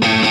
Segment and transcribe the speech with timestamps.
[0.00, 0.29] Thank you.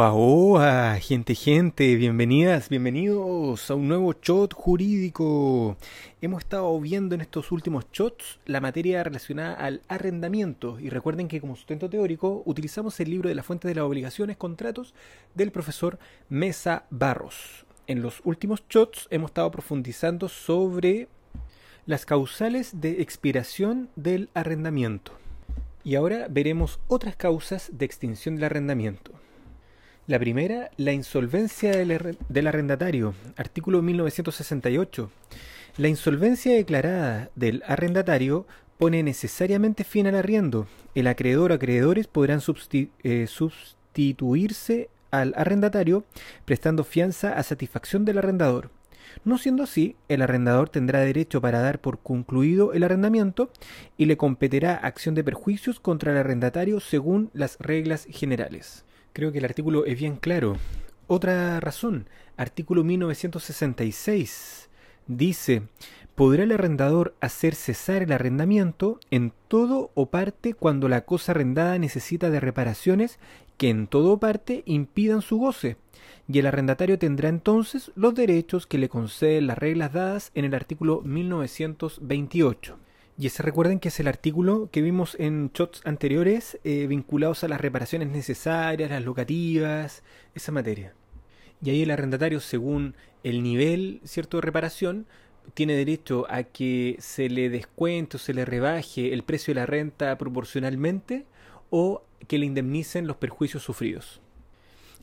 [0.00, 5.76] Hola, gente, gente, bienvenidas, bienvenidos a un nuevo shot jurídico.
[6.20, 11.40] Hemos estado viendo en estos últimos shots la materia relacionada al arrendamiento y recuerden que
[11.40, 14.94] como sustento teórico utilizamos el libro de la fuente de las obligaciones, contratos
[15.34, 17.66] del profesor Mesa Barros.
[17.88, 21.08] En los últimos shots hemos estado profundizando sobre
[21.86, 25.10] las causales de expiración del arrendamiento.
[25.82, 29.10] Y ahora veremos otras causas de extinción del arrendamiento.
[30.08, 35.10] La primera, la insolvencia del, arrendatario, artículo 1968.
[35.76, 38.46] La insolvencia declarada del arrendatario
[38.78, 40.66] pone necesariamente fin al arriendo.
[40.94, 42.40] El acreedor o acreedores podrán
[43.02, 46.06] eh, sustituirse al arrendatario
[46.46, 48.70] prestando fianza a satisfacción del arrendador.
[49.26, 53.50] No siendo así, el arrendador tendrá derecho para dar por concluido el arrendamiento
[53.98, 58.86] y le competirá acción de perjuicios contra el arrendatario según las reglas generales.
[59.18, 60.58] Creo que el artículo es bien claro.
[61.08, 64.68] Otra razón, artículo 1966,
[65.08, 65.62] dice,
[66.14, 71.76] podrá el arrendador hacer cesar el arrendamiento en todo o parte cuando la cosa arrendada
[71.80, 73.18] necesita de reparaciones
[73.56, 75.78] que en todo o parte impidan su goce,
[76.28, 80.54] y el arrendatario tendrá entonces los derechos que le conceden las reglas dadas en el
[80.54, 82.78] artículo 1928.
[83.18, 87.48] Y ese recuerden que es el artículo que vimos en shots anteriores eh, vinculados a
[87.48, 90.04] las reparaciones necesarias, las locativas,
[90.36, 90.94] esa materia.
[91.60, 95.06] Y ahí el arrendatario, según el nivel cierto de reparación,
[95.54, 99.66] tiene derecho a que se le descuente o se le rebaje el precio de la
[99.66, 101.26] renta proporcionalmente
[101.70, 104.20] o que le indemnicen los perjuicios sufridos.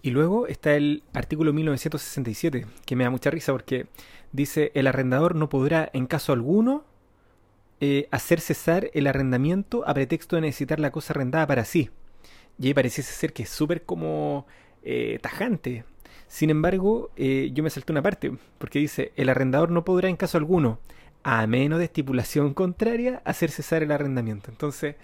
[0.02, 3.88] Y luego está el artículo 1967, que me da mucha risa porque
[4.32, 6.86] dice el arrendador no podrá en caso alguno
[7.82, 11.90] eh, hacer cesar el arrendamiento a pretexto de necesitar la cosa arrendada para sí.
[12.60, 14.48] Y ahí pareciese ser que es súper como
[14.84, 15.84] eh, tajante.
[16.28, 20.16] Sin embargo, eh, yo me salté una parte, porque dice, el arrendador no podrá en
[20.16, 20.80] caso alguno,
[21.24, 24.52] a menos de estipulación contraria, hacer cesar el arrendamiento.
[24.52, 24.96] Entonces,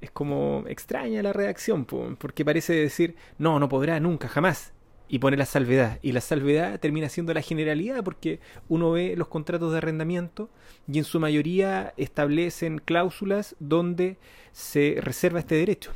[0.00, 4.72] es como extraña la redacción, porque parece decir, no, no podrá nunca, jamás
[5.10, 5.98] y pone la salvedad.
[6.02, 8.38] Y la salvedad termina siendo la generalidad porque
[8.68, 10.48] uno ve los contratos de arrendamiento
[10.90, 14.18] y en su mayoría establecen cláusulas donde
[14.52, 15.92] se reserva este derecho.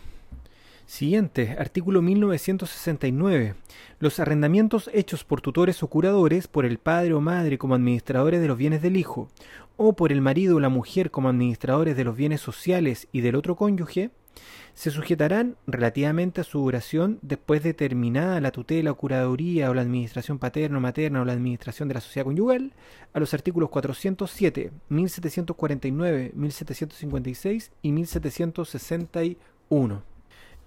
[0.86, 3.54] Siguiente, artículo 1969.
[4.00, 8.48] Los arrendamientos hechos por tutores o curadores, por el padre o madre como administradores de
[8.48, 9.30] los bienes del hijo,
[9.78, 13.34] o por el marido o la mujer como administradores de los bienes sociales y del
[13.34, 14.10] otro cónyuge,
[14.74, 19.82] se sujetarán relativamente a su duración después de terminada la tutela o curaduría o la
[19.82, 22.74] administración paterno materna o la administración de la sociedad conyugal
[23.14, 30.13] a los artículos 407, 1749, 1756 y 1761.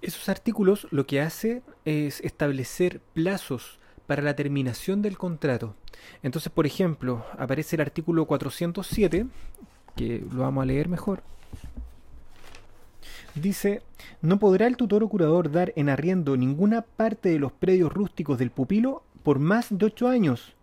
[0.01, 5.75] Esos artículos lo que hace es establecer plazos para la terminación del contrato.
[6.23, 9.27] Entonces, por ejemplo, aparece el artículo 407,
[9.95, 11.23] que lo vamos a leer mejor
[13.41, 13.83] Dice,
[14.21, 18.39] no podrá el tutor o curador dar en arriendo ninguna parte de los predios rústicos
[18.39, 20.55] del pupilo por más de ocho años,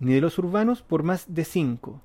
[0.00, 2.00] ni de los urbanos por más de cinco,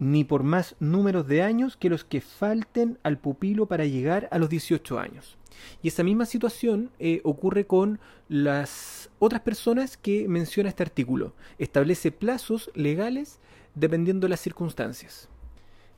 [0.00, 4.38] ni por más números de años que los que falten al pupilo para llegar a
[4.38, 5.36] los 18 años.
[5.82, 11.34] Y esa misma situación eh, ocurre con las otras personas que menciona este artículo.
[11.58, 13.38] Establece plazos legales
[13.74, 15.28] dependiendo de las circunstancias.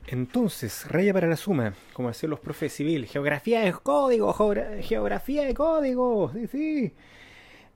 [0.07, 4.35] Entonces, raya para la suma, como hacían los profes civil, geografía de código,
[4.81, 6.93] geografía de código, sí, sí.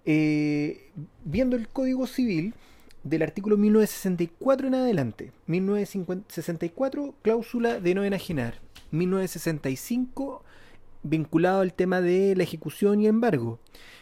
[0.04, 0.92] Eh,
[1.24, 2.54] viendo el código civil
[3.08, 8.62] del artículo 1964 en adelante, 1964, cláusula de no enajenar,
[8.92, 10.44] 1965,
[11.04, 13.60] vinculado al tema de la ejecución y embargo,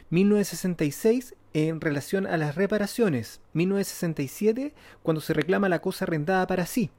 [0.09, 4.73] 1966, en relación a las reparaciones, 1967,
[5.03, 6.89] cuando se reclama la cosa arrendada para sí,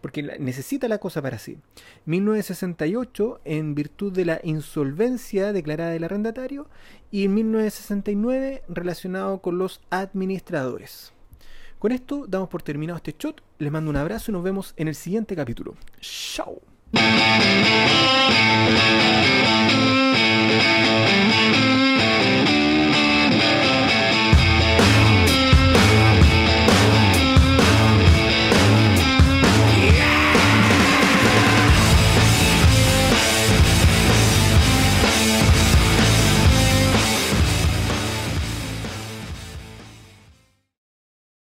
[0.00, 1.56] porque necesita la cosa para sí.
[2.04, 6.68] 1968 en virtud de la insolvencia declarada del arrendatario.
[7.10, 11.14] y en 1969 relacionado con los administradores.
[11.84, 14.88] Con esto damos por terminado este shot, les mando un abrazo y nos vemos en
[14.88, 15.74] el siguiente capítulo.
[16.00, 16.62] ¡Chao!